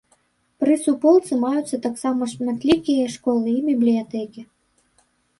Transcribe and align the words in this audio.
Пры 0.61 0.75
суполцы 0.83 1.35
маюцца 1.41 1.77
таксама 1.83 2.29
шматлікія 2.31 3.05
школы 3.17 3.53
і 3.59 3.61
бібліятэкі. 3.67 4.41